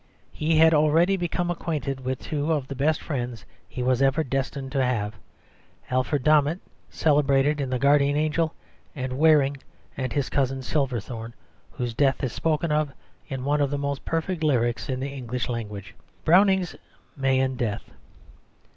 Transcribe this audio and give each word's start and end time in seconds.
He 0.31 0.57
had 0.57 0.73
already 0.73 1.15
become 1.15 1.51
acquainted 1.51 1.99
with 2.03 2.17
two 2.17 2.51
of 2.53 2.67
the 2.67 2.73
best 2.73 3.03
friends 3.03 3.45
he 3.69 3.83
was 3.83 4.01
ever 4.01 4.23
destined 4.23 4.71
to 4.71 4.83
have, 4.83 5.13
Alfred 5.91 6.23
Domett, 6.23 6.59
celebrated 6.89 7.61
in 7.61 7.69
"The 7.69 7.77
Guardian 7.77 8.17
Angel" 8.17 8.55
and 8.95 9.19
"Waring," 9.19 9.57
and 9.95 10.11
his 10.11 10.27
cousin 10.27 10.63
Silverthorne, 10.63 11.35
whose 11.69 11.93
death 11.93 12.23
is 12.23 12.33
spoken 12.33 12.71
of 12.71 12.91
in 13.27 13.45
one 13.45 13.61
of 13.61 13.69
the 13.69 13.77
most 13.77 14.03
perfect 14.03 14.43
lyrics 14.43 14.89
in 14.89 14.99
the 14.99 15.09
English 15.11 15.47
language, 15.47 15.93
Browning's 16.25 16.75
"May 17.15 17.39
and 17.39 17.55
Death." 17.55 17.91